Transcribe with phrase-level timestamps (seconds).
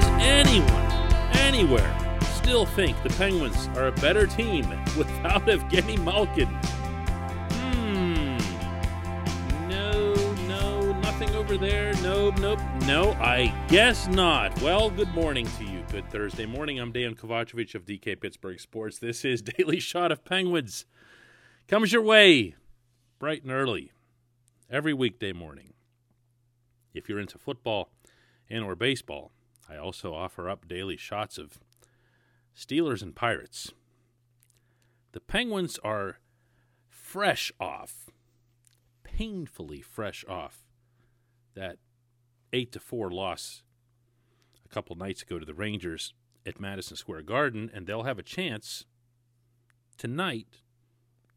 [0.00, 0.86] Does anyone,
[1.34, 6.48] anywhere, still think the Penguins are a better team without Evgeny Malkin?
[7.52, 8.38] Hmm.
[9.68, 10.14] No,
[10.48, 11.92] no, nothing over there.
[12.02, 12.60] Nope, nope.
[12.86, 14.58] No, I guess not.
[14.62, 15.84] Well, good morning to you.
[15.92, 16.80] Good Thursday morning.
[16.80, 18.96] I'm Dejan Kovacevic of DK Pittsburgh Sports.
[18.98, 20.86] This is Daily Shot of Penguins.
[21.68, 22.54] Comes your way
[23.18, 23.92] bright and early
[24.70, 25.74] every weekday morning.
[26.94, 27.90] If you're into football
[28.48, 29.30] and or baseball,
[29.70, 31.60] I also offer up daily shots of
[32.56, 33.72] Steelers and Pirates.
[35.12, 36.18] The Penguins are
[36.88, 38.10] fresh off,
[39.04, 40.64] painfully fresh off
[41.54, 41.76] that
[42.52, 43.62] 8 to 4 loss
[44.64, 46.14] a couple nights ago to the Rangers
[46.46, 48.86] at Madison Square Garden and they'll have a chance
[49.96, 50.62] tonight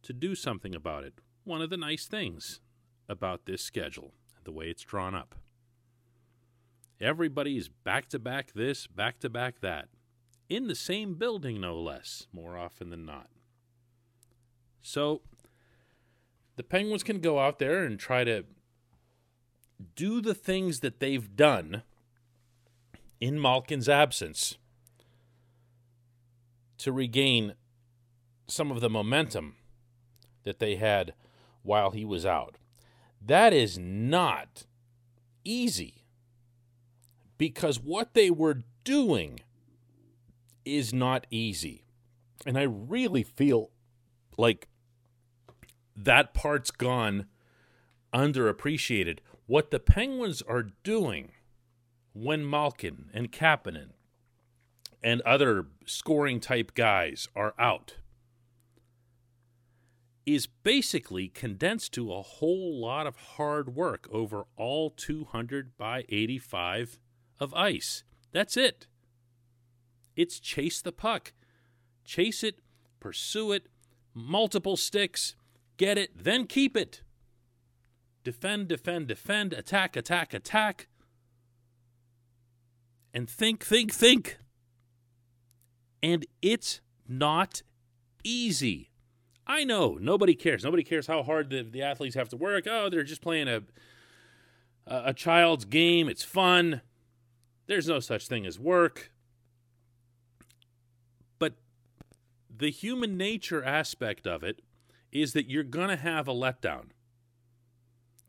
[0.01, 1.15] to do something about it.
[1.43, 2.61] One of the nice things
[3.09, 5.35] about this schedule, the way it's drawn up.
[7.03, 9.89] Everybody is back to back this, back to back that,
[10.47, 13.27] in the same building, no less, more often than not.
[14.81, 15.19] So
[16.55, 18.45] the Penguins can go out there and try to
[19.97, 21.83] do the things that they've done
[23.19, 24.57] in Malkin's absence
[26.77, 27.55] to regain
[28.47, 29.57] some of the momentum
[30.43, 31.13] that they had
[31.63, 32.55] while he was out.
[33.21, 34.63] That is not
[35.43, 36.02] easy
[37.43, 39.37] because what they were doing
[40.63, 41.83] is not easy.
[42.45, 43.71] And I really feel
[44.37, 44.69] like
[45.93, 47.25] that part's gone
[48.13, 49.19] underappreciated.
[49.45, 51.33] What the Penguins are doing
[52.13, 53.89] when Malkin and Kapanen
[55.03, 57.95] and other scoring type guys are out
[60.25, 66.99] is basically condensed to a whole lot of hard work over all 200 by 85
[67.39, 68.03] of ice.
[68.31, 68.87] That's it.
[70.15, 71.33] It's chase the puck.
[72.05, 72.59] Chase it,
[72.99, 73.67] pursue it,
[74.13, 75.35] multiple sticks,
[75.77, 77.01] get it, then keep it.
[78.23, 80.87] Defend, defend, defend, attack, attack, attack.
[83.13, 84.37] And think, think, think.
[86.01, 87.61] And it's not
[88.23, 88.89] easy.
[89.45, 90.63] I know nobody cares.
[90.63, 92.65] Nobody cares how hard the, the athletes have to work.
[92.67, 93.63] Oh, they're just playing a
[94.85, 96.09] a child's game.
[96.09, 96.81] It's fun.
[97.67, 99.11] There's no such thing as work.
[101.39, 101.53] But
[102.55, 104.61] the human nature aspect of it
[105.11, 106.87] is that you're going to have a letdown.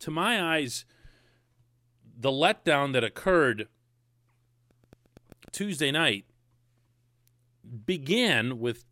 [0.00, 0.84] To my eyes,
[2.16, 3.68] the letdown that occurred
[5.50, 6.26] Tuesday night
[7.86, 8.84] began with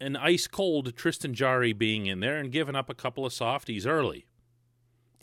[0.00, 3.86] an ice cold Tristan Jarry being in there and giving up a couple of softies
[3.86, 4.26] early.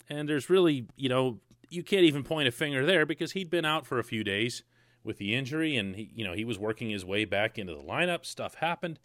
[0.08, 3.64] And there's really, you know, you can't even point a finger there because he'd been
[3.64, 4.62] out for a few days
[5.02, 7.82] with the injury and he, you know, he was working his way back into the
[7.82, 8.24] lineup.
[8.24, 8.98] Stuff happened.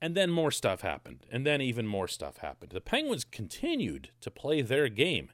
[0.00, 1.26] And then more stuff happened.
[1.30, 2.72] And then even more stuff happened.
[2.72, 5.30] The Penguins continued to play their game.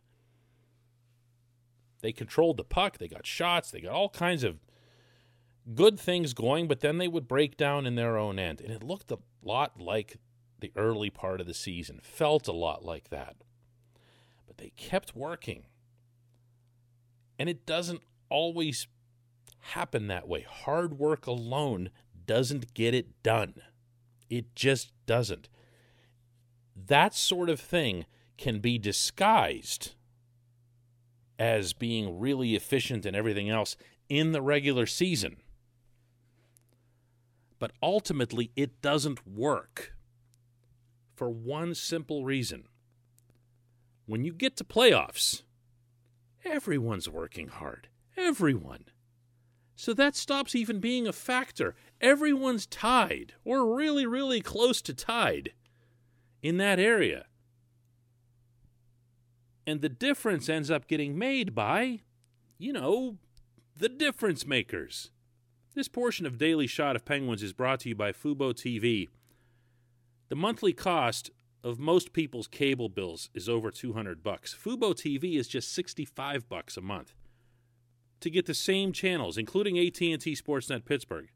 [2.00, 4.58] They controlled the puck, they got shots, they got all kinds of
[5.74, 8.60] good things going, but then they would break down in their own end.
[8.60, 10.18] And it looked a lot like
[10.60, 13.36] the early part of the season, felt a lot like that.
[14.46, 15.64] But they kept working.
[17.38, 18.88] And it doesn't always
[19.60, 20.46] happen that way.
[20.48, 21.90] Hard work alone
[22.26, 23.54] doesn't get it done,
[24.28, 25.48] it just doesn't.
[26.76, 28.06] That sort of thing
[28.36, 29.94] can be disguised
[31.38, 33.76] as being really efficient and everything else
[34.08, 35.38] in the regular season
[37.58, 39.94] but ultimately, it doesn't work
[41.16, 42.64] for one simple reason.
[44.06, 45.42] When you get to playoffs,
[46.44, 47.88] everyone's working hard.
[48.16, 48.84] Everyone.
[49.76, 51.76] So that stops even being a factor.
[52.00, 55.52] Everyone's tied, or really, really close to tied
[56.42, 57.26] in that area.
[59.66, 62.00] And the difference ends up getting made by,
[62.58, 63.18] you know,
[63.76, 65.10] the difference makers.
[65.74, 69.08] This portion of Daily Shot of Penguins is brought to you by Fubo TV.
[70.28, 71.30] The monthly cost
[71.68, 74.54] of most people's cable bills is over 200 bucks.
[74.54, 77.14] Fubo TV is just 65 bucks a month
[78.20, 81.28] to get the same channels including AT&T Sportsnet Pittsburgh.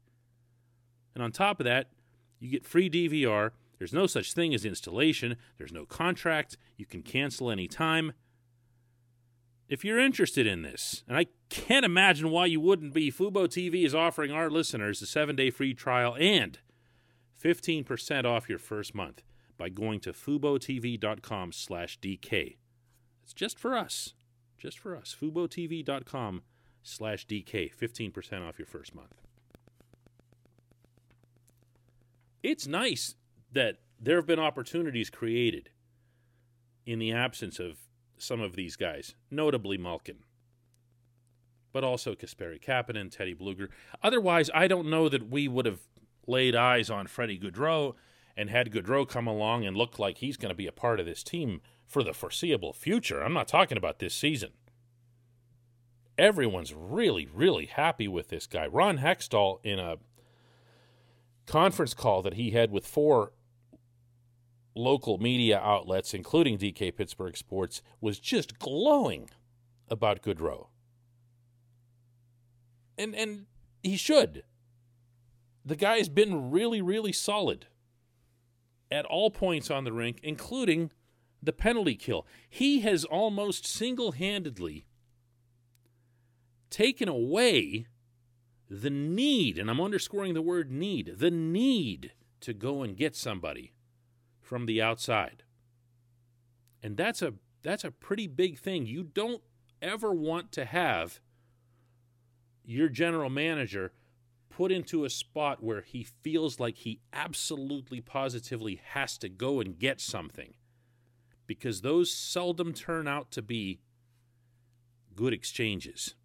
[1.15, 1.91] And on top of that,
[2.39, 3.51] you get free DVR.
[3.77, 5.37] There's no such thing as installation.
[5.57, 6.57] There's no contract.
[6.75, 8.13] You can cancel anytime
[9.73, 13.85] if you're interested in this, and I can't imagine why you wouldn't be, Fubo TV
[13.85, 16.59] is offering our listeners a seven day free trial and
[17.43, 19.23] 15% off your first month
[19.57, 22.57] by going to FuboTV.com slash DK.
[23.23, 24.13] It's just for us.
[24.57, 25.15] Just for us.
[25.19, 26.41] FuboTV.com
[26.83, 29.21] slash DK, 15% off your first month.
[32.41, 33.15] It's nice
[33.51, 35.69] that there have been opportunities created
[36.85, 37.77] in the absence of
[38.17, 40.19] some of these guys, notably Malkin,
[41.71, 43.69] but also Kasperi Kapanen, Teddy Bluger.
[44.01, 45.79] Otherwise, I don't know that we would have
[46.27, 47.95] laid eyes on Freddie Gaudreau
[48.35, 51.05] and had Gaudreau come along and look like he's going to be a part of
[51.05, 53.21] this team for the foreseeable future.
[53.21, 54.51] I'm not talking about this season.
[56.17, 58.67] Everyone's really, really happy with this guy.
[58.67, 59.97] Ron Hextall, in a
[61.45, 63.33] conference call that he had with four
[64.75, 69.29] local media outlets, including DK Pittsburgh Sports, was just glowing
[69.89, 70.67] about Gaudreau.
[72.97, 73.45] And and
[73.81, 74.43] he should.
[75.65, 77.67] The guy's been really, really solid
[78.93, 80.91] at all points on the rink, including
[81.41, 82.27] the penalty kill.
[82.47, 84.85] He has almost single handedly
[86.69, 87.87] taken away
[88.69, 93.73] the need, and I'm underscoring the word need, the need to go and get somebody
[94.41, 95.43] from the outside.
[96.81, 98.85] And that's a that's a pretty big thing.
[98.85, 99.41] You don't
[99.81, 101.19] ever want to have
[102.63, 103.91] your general manager
[104.55, 109.79] put into a spot where he feels like he absolutely positively has to go and
[109.79, 110.53] get something
[111.47, 113.79] because those seldom turn out to be
[115.15, 116.15] good exchanges.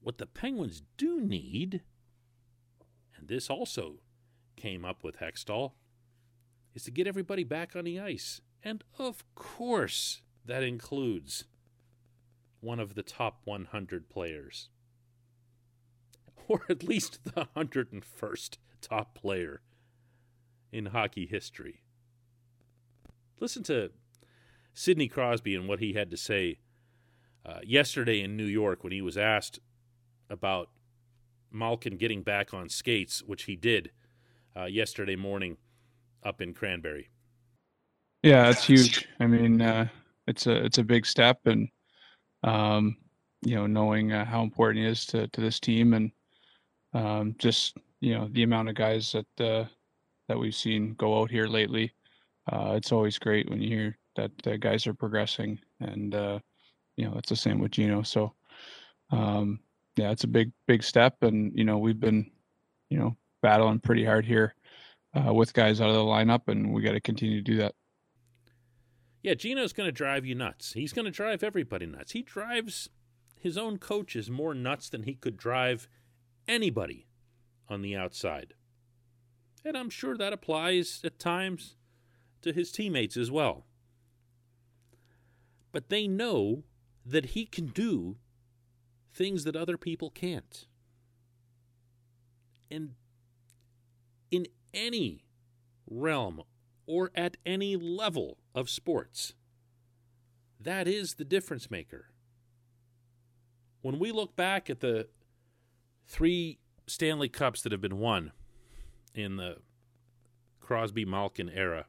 [0.00, 1.82] What the Penguins do need,
[3.16, 4.00] and this also
[4.56, 5.72] came up with Hextall,
[6.74, 8.40] is to get everybody back on the ice.
[8.62, 11.44] And of course, that includes
[12.60, 14.70] one of the top 100 players,
[16.48, 19.60] or at least the 101st top player
[20.72, 21.82] in hockey history.
[23.40, 23.90] Listen to
[24.74, 26.58] Sidney Crosby and what he had to say
[27.44, 29.60] uh, yesterday in New York when he was asked
[30.28, 30.70] about
[31.50, 33.90] Malkin getting back on skates, which he did
[34.56, 35.56] uh, yesterday morning
[36.22, 37.08] up in Cranberry.
[38.22, 39.06] Yeah, it's huge.
[39.20, 39.86] I mean, uh,
[40.26, 41.68] it's a it's a big step, and
[42.42, 42.96] um,
[43.42, 46.10] you know, knowing uh, how important he is to to this team, and
[46.96, 49.64] um, just you know the amount of guys that uh,
[50.28, 51.92] that we've seen go out here lately
[52.52, 56.38] uh, it's always great when you hear that guys are progressing, and uh,
[56.96, 58.02] you know it's the same with Gino.
[58.02, 58.34] So
[59.10, 59.60] um,
[59.96, 62.30] yeah, it's a big big step, and you know we've been
[62.88, 64.54] you know battling pretty hard here
[65.14, 67.74] uh, with guys out of the lineup, and we got to continue to do that.
[69.22, 70.74] Yeah, Gino's going to drive you nuts.
[70.74, 72.12] He's going to drive everybody nuts.
[72.12, 72.88] He drives
[73.40, 75.88] his own coaches more nuts than he could drive
[76.48, 77.06] anybody
[77.68, 78.54] on the outside.
[79.64, 81.76] And I'm sure that applies at times
[82.42, 83.66] to his teammates as well.
[85.72, 86.62] But they know
[87.04, 88.16] that he can do
[89.12, 90.66] things that other people can't.
[92.70, 92.94] And
[94.30, 95.24] in any
[95.88, 96.42] realm
[96.86, 99.34] or at any level of sports,
[100.60, 102.06] that is the difference maker.
[103.82, 105.08] When we look back at the
[106.06, 108.32] three Stanley Cups that have been won
[109.14, 109.58] in the
[110.60, 111.86] Crosby Malkin era,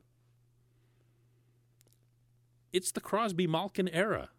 [2.74, 4.30] it's the Crosby Malkin era.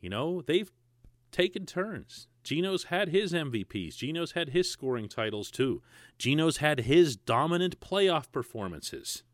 [0.00, 0.70] You know, they've
[1.32, 2.28] taken turns.
[2.44, 3.96] Gino's had his MVPs.
[3.96, 5.82] Gino's had his scoring titles too.
[6.16, 9.24] Gino's had his dominant playoff performances.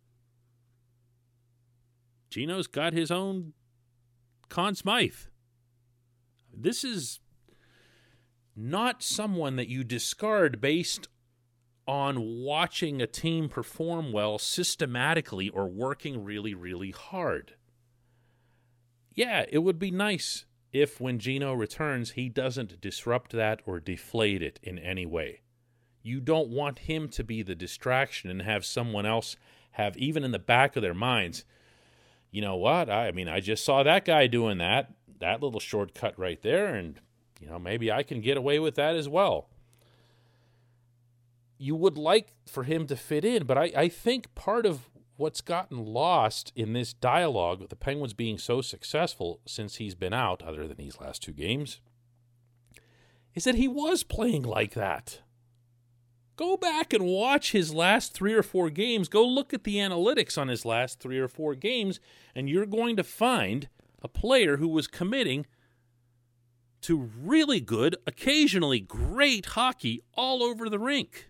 [2.31, 3.53] Gino's got his own
[4.49, 5.27] Conn Smythe.
[6.55, 7.21] This is
[8.55, 11.09] not someone that you discard based
[11.87, 17.55] on watching a team perform well systematically or working really, really hard.
[19.15, 24.43] Yeah, it would be nice if when Gino returns, he doesn't disrupt that or deflate
[24.43, 25.43] it in any way.
[26.03, 29.37] You don't want him to be the distraction and have someone else
[29.73, 31.45] have, even in the back of their minds,
[32.31, 32.89] you know what?
[32.89, 36.75] I, I mean, I just saw that guy doing that, that little shortcut right there,
[36.75, 37.01] and,
[37.43, 39.49] you know, maybe I can get away with that as well
[41.63, 45.41] you would like for him to fit in, but I, I think part of what's
[45.41, 50.43] gotten lost in this dialogue with the Penguins being so successful since he's been out,
[50.43, 51.81] other than these last two games,
[53.37, 55.21] is that he was playing like that.
[56.35, 59.09] Go back and watch his last three or four games.
[59.09, 62.01] Go look at the analytics on his last three or four games,
[62.35, 63.69] and you're going to find
[64.03, 65.47] a player who was committing
[66.83, 71.29] to really good, occasionally great hockey all over the rink.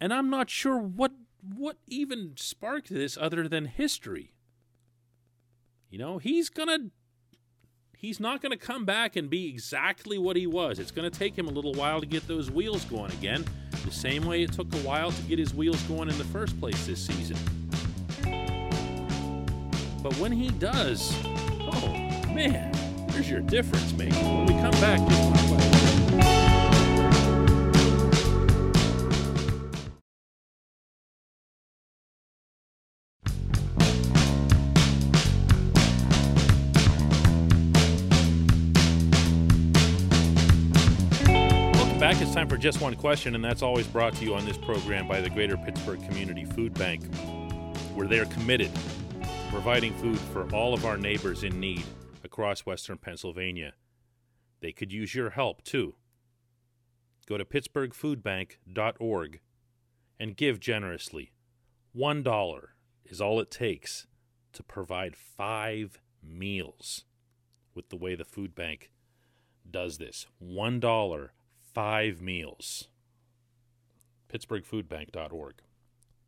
[0.00, 1.12] And I'm not sure what
[1.56, 4.32] what even sparked this other than history.
[5.90, 6.90] You know, he's going to
[7.96, 10.78] he's not going to come back and be exactly what he was.
[10.78, 13.44] It's going to take him a little while to get those wheels going again,
[13.84, 16.58] the same way it took a while to get his wheels going in the first
[16.58, 17.36] place this season.
[20.02, 22.01] But when he does, oh
[22.34, 22.72] man,
[23.08, 24.16] there's your difference maker.
[24.16, 25.00] When we come back,
[42.12, 42.20] back.
[42.20, 45.06] It's time for just one question, and that's always brought to you on this program
[45.06, 47.02] by the Greater Pittsburgh Community Food Bank,
[47.94, 51.84] where they are committed to providing food for all of our neighbors in need
[52.24, 53.74] across Western Pennsylvania.
[54.60, 55.94] They could use your help, too.
[57.26, 59.40] Go to pittsburghfoodbank.org
[60.18, 61.32] and give generously.
[61.92, 62.74] One dollar
[63.04, 64.06] is all it takes
[64.52, 67.04] to provide five meals
[67.74, 68.90] with the way the food bank
[69.68, 70.26] does this.
[70.38, 71.32] One dollar
[71.72, 72.88] five meals.
[74.32, 75.54] PittsburghFoodBank.org.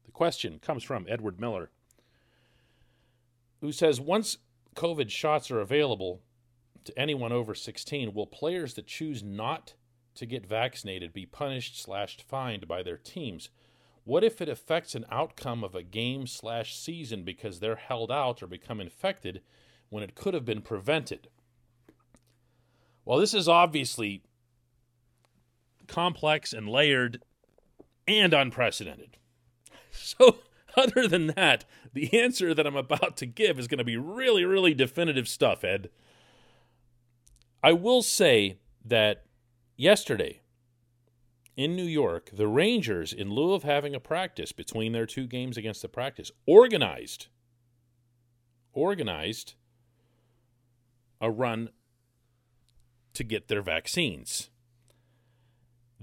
[0.04, 1.70] The question comes from Edward Miller,
[3.60, 4.38] who says Once
[4.74, 6.22] COVID shots are available
[6.84, 9.74] to anyone over 16, will players that choose not
[10.14, 13.48] to get vaccinated be punished slash fined by their teams?
[14.04, 18.42] What if it affects an outcome of a game slash season because they're held out
[18.42, 19.40] or become infected
[19.88, 21.28] when it could have been prevented?
[23.04, 24.22] Well, this is obviously
[25.86, 27.22] complex and layered
[28.06, 29.16] and unprecedented.
[29.96, 30.38] So,
[30.76, 34.44] other than that, the answer that I'm about to give is going to be really,
[34.44, 35.90] really definitive stuff, Ed.
[37.62, 39.24] I will say that
[39.76, 40.40] yesterday
[41.56, 45.56] in New York, the Rangers, in lieu of having a practice between their two games
[45.56, 47.28] against the practice, organized
[48.72, 49.54] organized
[51.20, 51.68] a run
[53.12, 54.50] to get their vaccines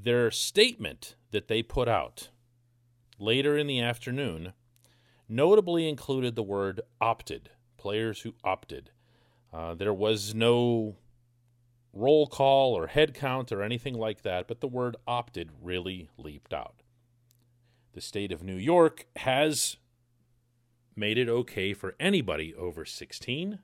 [0.03, 2.29] their statement that they put out
[3.19, 4.53] later in the afternoon
[5.31, 8.91] notably included the word opted, players who opted.
[9.53, 10.97] Uh, there was no
[11.93, 16.53] roll call or head count or anything like that, but the word opted really leaped
[16.53, 16.83] out.
[17.93, 19.77] The state of New York has
[20.95, 23.59] made it okay for anybody over 16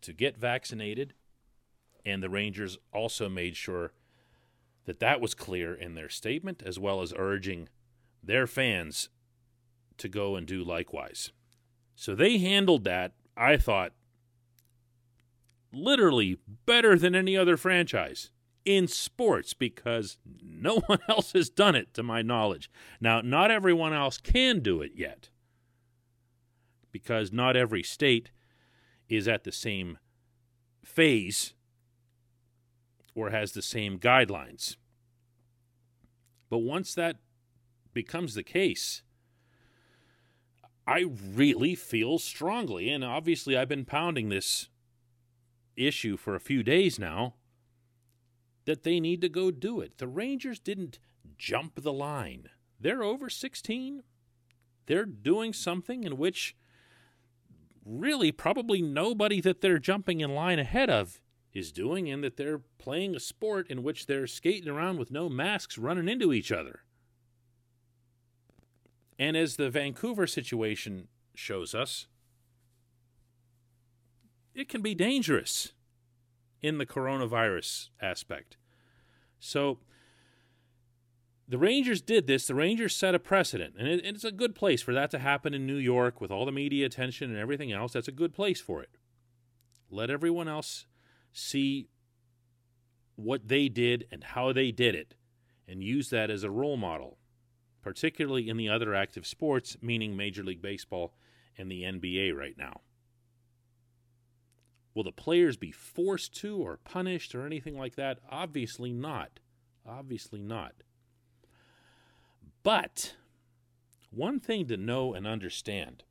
[0.00, 1.14] to get vaccinated,
[2.04, 3.92] and the Rangers also made sure
[4.84, 7.68] that that was clear in their statement, as well as urging
[8.22, 9.08] their fans
[9.98, 11.32] to go and do likewise.
[11.94, 13.92] So they handled that, I thought,
[15.72, 18.30] literally better than any other franchise
[18.64, 22.70] in sports because no one else has done it to my knowledge.
[23.00, 25.30] Now, not everyone else can do it yet
[26.90, 28.30] because not every state
[29.08, 29.98] is at the same
[30.84, 31.54] phase
[33.14, 34.76] or has the same guidelines.
[36.50, 37.16] But once that
[37.92, 39.02] becomes the case,
[40.86, 44.68] I really feel strongly, and obviously I've been pounding this
[45.76, 47.34] issue for a few days now,
[48.66, 49.98] that they need to go do it.
[49.98, 50.98] The Rangers didn't
[51.36, 52.48] jump the line.
[52.78, 54.02] They're over 16.
[54.86, 56.54] They're doing something in which
[57.84, 61.20] really probably nobody that they're jumping in line ahead of
[61.52, 65.28] is doing, and that they're playing a sport in which they're skating around with no
[65.28, 66.83] masks running into each other.
[69.18, 72.06] And as the Vancouver situation shows us,
[74.54, 75.72] it can be dangerous
[76.62, 78.56] in the coronavirus aspect.
[79.38, 79.78] So
[81.46, 82.46] the Rangers did this.
[82.46, 85.52] The Rangers set a precedent, and, it, it's a good place for that to happen
[85.52, 87.92] in New York with all the media attention and everything else.
[87.92, 88.96] That's a good place for it.
[89.90, 90.86] Let everyone else
[91.32, 91.88] see
[93.16, 95.14] what they did and how they did it
[95.68, 97.18] and use that as a role model,
[97.84, 101.12] particularly in the other active sports, meaning Major League Baseball
[101.58, 102.80] and the NBA right now.
[104.94, 108.20] Will the players be forced to or punished or anything like that?
[108.30, 109.38] Obviously not.
[109.86, 110.72] Obviously not.
[112.62, 113.16] But
[114.10, 116.04] one thing to know and understand,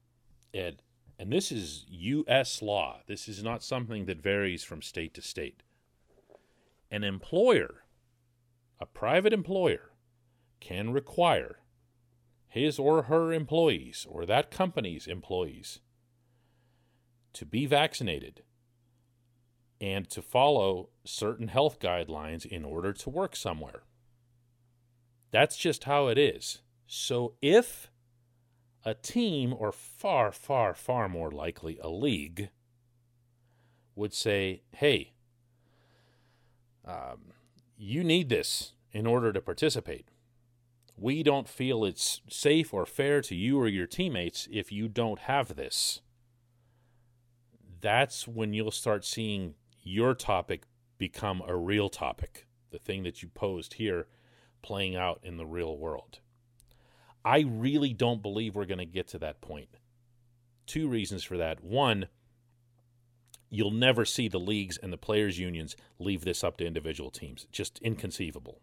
[0.54, 0.84] Ed,
[1.18, 2.62] and this is U.S.
[2.62, 5.64] law, this is not something that varies from state to state.
[6.92, 7.86] An employer,
[8.80, 9.90] a private employer,
[10.60, 11.58] can require
[12.54, 15.80] his or her employees or that company's employees
[17.34, 18.44] to be vaccinated
[19.82, 23.82] and to follow certain health guidelines in order to work somewhere.
[25.32, 26.60] That's just how it is.
[26.86, 27.90] So if
[28.86, 32.50] a team, or far, far, far more likely a league,
[33.96, 35.14] would say, hey,
[36.86, 37.34] um,
[37.76, 40.08] you need this in order to participate.
[41.04, 45.20] We don't feel it's safe or fair to you or your teammates if you don't
[45.20, 46.00] have this.
[47.82, 50.64] That's when you'll start seeing your topic
[50.98, 54.08] become a real topic, the thing that you posed here
[54.62, 56.20] playing out in the real world.
[57.26, 59.76] I really don't believe we're going to get to that point.
[60.66, 61.62] Two reasons for that.
[61.62, 62.08] One,
[63.50, 67.46] you'll never see the leagues and the players' unions leave this up to individual teams.
[67.52, 68.62] Just inconceivable.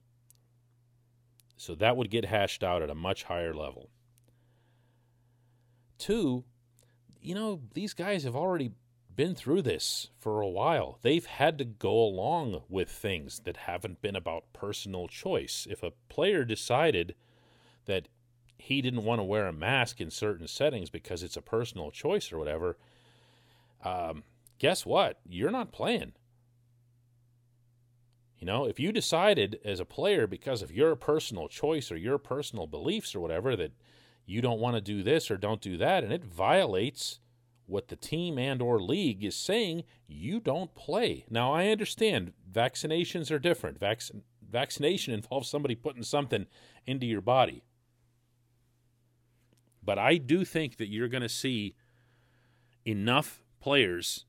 [1.61, 3.91] So that would get hashed out at a much higher level.
[5.99, 6.45] Two,
[7.21, 8.71] you know, these guys have already
[9.15, 10.99] been through this for a while.
[11.03, 15.67] They've had to go along with things that haven't been about personal choice.
[15.69, 17.15] If a player decided
[17.85, 18.09] that
[18.57, 22.33] he didn't want to wear a mask in certain settings because it's a personal choice
[22.33, 22.79] or whatever,
[23.85, 24.23] um,
[24.59, 25.21] guess what?
[25.29, 26.15] You're not playing.
[28.41, 32.17] You know, if you decided as a player because of your personal choice or your
[32.17, 33.73] personal beliefs or whatever that
[34.25, 37.21] you don't want to do this or don't do that and it violates
[37.67, 41.27] what the team and or league is saying, you don't play.
[41.29, 43.79] Now I understand vaccinations are different.
[43.79, 44.11] Vac-
[44.51, 46.47] vaccination involves somebody putting something
[46.87, 47.63] into your body.
[49.83, 51.75] But I do think that you're going to see
[52.87, 54.25] enough players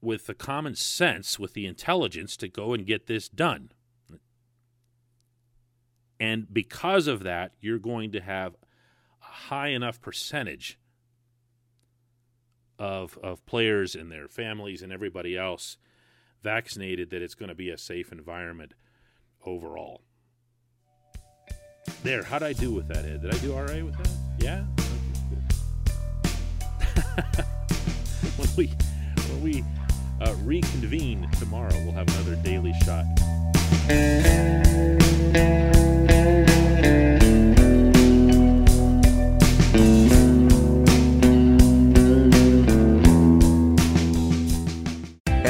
[0.00, 3.70] with the common sense, with the intelligence to go and get this done.
[6.18, 8.54] And because of that, you're going to have
[9.22, 10.78] a high enough percentage
[12.78, 15.76] of, of players and their families and everybody else
[16.42, 18.74] vaccinated that it's going to be a safe environment
[19.44, 20.02] overall.
[22.02, 23.22] There, how'd I do with that, Ed?
[23.22, 24.10] Did I do all right with that?
[24.38, 24.64] Yeah?
[28.36, 28.66] when we
[29.30, 29.64] when we
[30.20, 33.04] Uh, reconvene tomorrow, we'll have another daily shot.